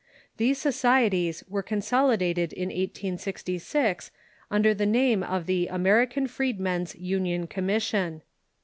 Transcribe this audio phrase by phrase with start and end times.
[0.37, 4.09] These societies were consolidated in 186G
[4.51, 8.23] nnder the name of the American Freedmen's Union Commission.